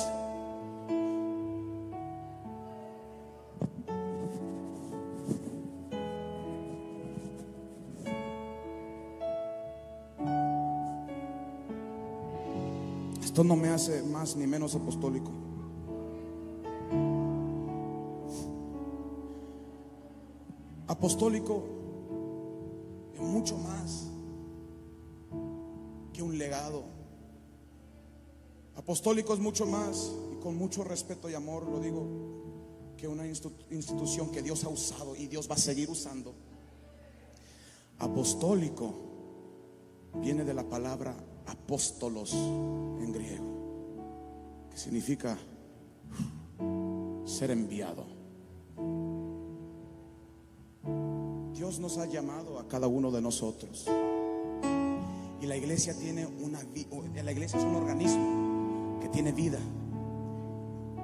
[13.23, 15.31] Esto no me hace más ni menos apostólico.
[20.89, 21.80] Apostólico
[23.41, 24.07] mucho más
[26.13, 26.85] que un legado.
[28.77, 32.07] Apostólico es mucho más, y con mucho respeto y amor lo digo,
[32.99, 36.35] que una institución que Dios ha usado y Dios va a seguir usando.
[38.01, 38.93] Apostólico
[40.17, 41.17] viene de la palabra
[41.47, 45.39] apóstolos en griego, que significa
[47.25, 48.05] ser enviado.
[51.79, 53.87] Nos ha llamado a cada uno de nosotros.
[55.41, 56.61] Y la iglesia tiene una
[57.23, 59.61] la iglesia es un organismo que tiene vida.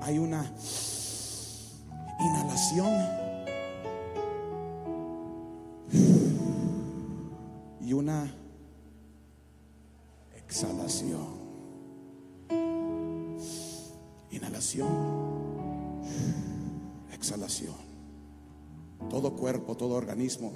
[0.02, 0.52] Hay una
[2.18, 2.92] inhalación
[7.80, 8.34] y una
[10.36, 11.46] exhalación.
[14.32, 14.88] Inhalación,
[17.12, 17.95] exhalación.
[19.10, 20.52] Todo cuerpo, todo organismo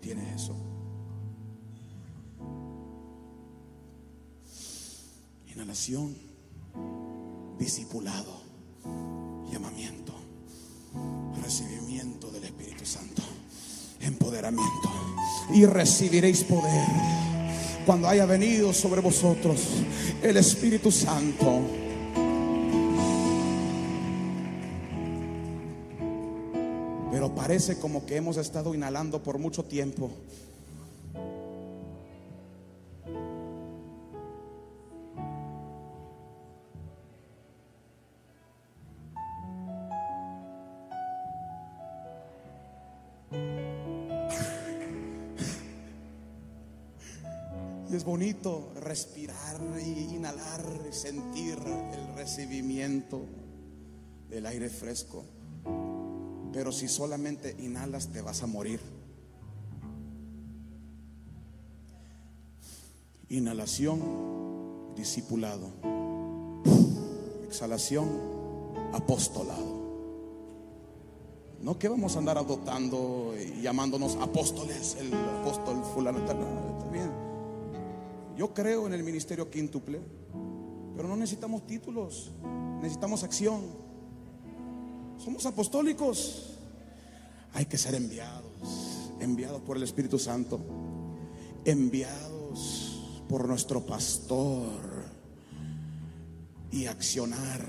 [0.00, 0.54] tiene eso.
[5.54, 6.14] Inhalación,
[7.58, 8.42] discipulado,
[9.50, 10.12] llamamiento,
[11.42, 13.22] recibimiento del Espíritu Santo,
[14.00, 14.90] empoderamiento.
[15.54, 16.86] Y recibiréis poder
[17.86, 19.60] cuando haya venido sobre vosotros
[20.22, 21.83] el Espíritu Santo.
[27.46, 30.10] Parece como que hemos estado inhalando por mucho tiempo.
[47.90, 51.58] Y es bonito respirar y inhalar, sentir
[51.92, 53.26] el recibimiento
[54.30, 55.26] del aire fresco.
[56.54, 58.80] Pero si solamente inhalas te vas a morir.
[63.28, 65.68] Inhalación, discipulado.
[67.48, 68.08] Exhalación,
[68.92, 69.82] apostolado.
[71.60, 76.36] No que vamos a andar adoptando y llamándonos apóstoles, el apóstol fulano, está.
[78.36, 80.00] Yo creo en el ministerio quíntuple,
[80.96, 82.30] pero no necesitamos títulos,
[82.80, 83.83] necesitamos acción.
[85.24, 86.50] Somos apostólicos.
[87.54, 90.60] Hay que ser enviados, enviados por el Espíritu Santo,
[91.64, 94.68] enviados por nuestro pastor
[96.70, 97.64] y accionar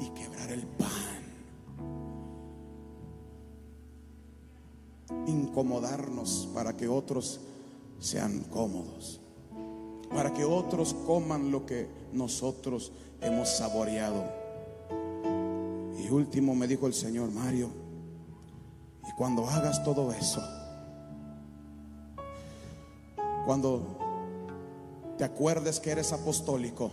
[0.00, 0.88] y quebrar el pan.
[5.26, 7.38] Incomodarnos para que otros
[8.00, 9.20] sean cómodos,
[10.08, 14.41] para que otros coman lo que nosotros hemos saboreado.
[16.12, 17.70] Último me dijo el Señor Mario,
[19.08, 20.42] y cuando hagas todo eso,
[23.46, 23.98] cuando
[25.16, 26.90] te acuerdes que eres apostólico,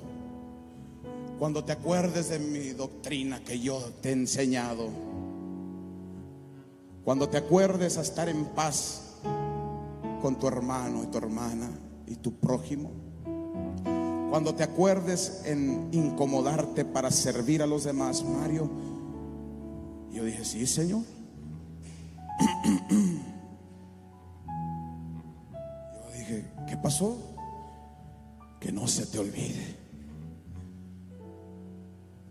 [1.40, 4.90] Cuando te acuerdes de mi doctrina que yo te he enseñado.
[7.06, 9.16] Cuando te acuerdes a estar en paz
[10.22, 11.70] con tu hermano y tu hermana
[12.08, 12.92] y tu prójimo.
[14.30, 18.70] Cuando te acuerdes en incomodarte para servir a los demás, Mario.
[20.12, 21.04] Yo dije, sí, Señor.
[25.94, 27.18] Yo dije, ¿qué pasó?
[28.60, 29.76] Que no se te olvide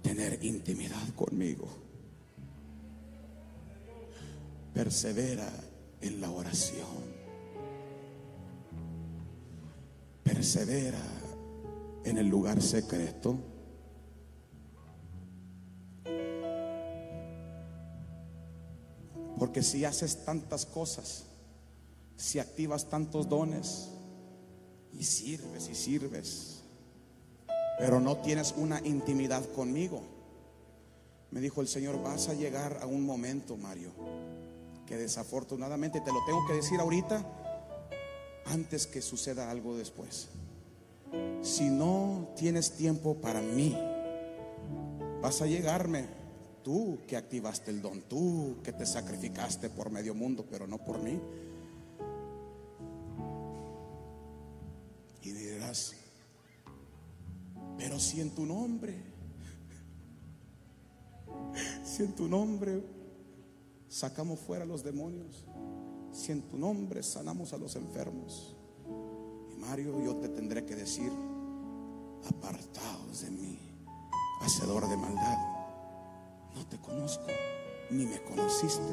[0.03, 1.69] tener intimidad conmigo.
[4.75, 5.49] Persevera
[6.01, 7.19] en la oración.
[10.23, 11.03] Persevera
[12.05, 13.39] en el lugar secreto.
[19.63, 21.25] Si haces tantas cosas,
[22.17, 23.89] si activas tantos dones
[24.93, 26.63] y sirves y sirves,
[27.79, 30.03] pero no tienes una intimidad conmigo,
[31.31, 33.91] me dijo el Señor, vas a llegar a un momento, Mario,
[34.87, 37.25] que desafortunadamente te lo tengo que decir ahorita,
[38.47, 40.29] antes que suceda algo después.
[41.43, 43.77] Si no tienes tiempo para mí,
[45.23, 46.18] vas a llegarme
[46.69, 51.03] tú que activaste el don, tú que te sacrificaste por medio mundo, pero no por
[51.03, 51.19] mí.
[55.23, 55.95] Y dirás,
[57.79, 59.03] pero si en tu nombre,
[61.87, 62.85] si en tu nombre
[63.89, 65.47] sacamos fuera los demonios,
[66.13, 68.55] si en tu nombre sanamos a los enfermos,
[69.51, 71.11] y Mario, yo te tendré que decir,
[72.29, 73.59] apartados de mí,
[74.43, 75.48] hacedor de maldad,
[76.55, 77.27] no te conozco,
[77.91, 78.93] ni me conociste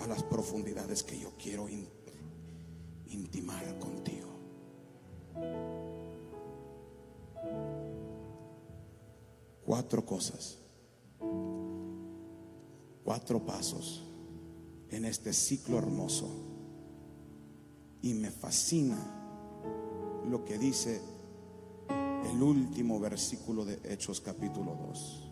[0.00, 1.88] a las profundidades que yo quiero in-
[3.08, 4.28] intimar contigo.
[9.64, 10.58] Cuatro cosas,
[13.04, 14.02] cuatro pasos
[14.90, 16.28] en este ciclo hermoso.
[18.02, 18.98] Y me fascina
[20.28, 21.00] lo que dice
[22.32, 25.31] el último versículo de Hechos capítulo 2.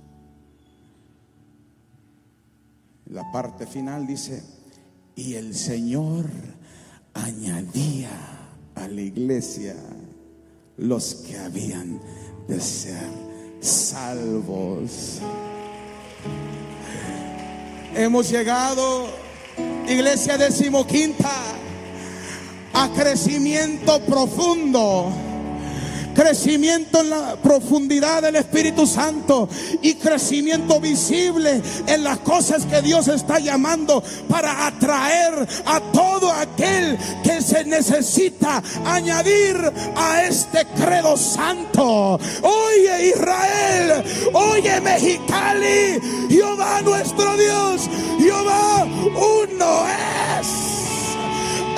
[3.11, 4.41] La parte final dice,
[5.17, 6.27] y el Señor
[7.13, 8.09] añadía
[8.77, 9.75] a la iglesia
[10.77, 12.01] los que habían
[12.47, 13.09] de ser
[13.61, 15.19] salvos.
[17.97, 19.09] Hemos llegado,
[19.89, 21.33] iglesia decimoquinta,
[22.73, 25.30] a crecimiento profundo.
[26.21, 29.49] Crecimiento en la profundidad del Espíritu Santo
[29.81, 36.99] y crecimiento visible en las cosas que Dios está llamando para atraer a todo aquel
[37.25, 39.57] que se necesita añadir
[39.97, 42.21] a este credo santo.
[42.43, 44.05] Oye Israel,
[44.35, 45.99] oye Mexicali,
[46.29, 49.87] Jehová nuestro Dios, Jehová uno
[50.39, 50.61] es.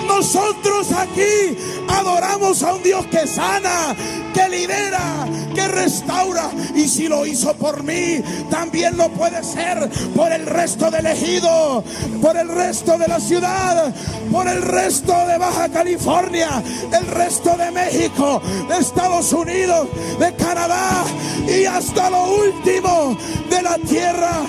[0.05, 1.57] Nosotros aquí
[1.89, 3.95] adoramos a un Dios que sana,
[4.33, 6.51] que libera, que restaura.
[6.75, 11.85] Y si lo hizo por mí, también lo puede ser por el resto del ejido,
[12.21, 13.93] por el resto de la ciudad,
[14.31, 16.63] por el resto de Baja California,
[16.93, 21.05] el resto de México, de Estados Unidos, de Canadá
[21.47, 23.17] y hasta lo último
[23.51, 24.43] de la tierra.